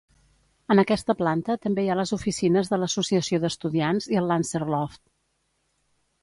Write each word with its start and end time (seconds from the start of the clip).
En 0.75 0.79
aquesta 0.83 1.15
planta 1.19 1.57
també 1.65 1.83
hi 1.83 1.91
ha 1.91 1.97
les 1.99 2.13
oficines 2.17 2.71
de 2.71 2.79
l'associació 2.85 3.41
d'estudiants 3.45 4.09
i 4.15 4.19
el 4.23 4.31
Lancer 4.33 4.63
Loft. 4.77 5.03